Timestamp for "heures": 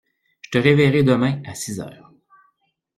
1.79-2.11